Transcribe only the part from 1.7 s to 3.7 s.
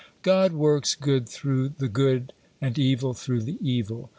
the good, and evil through the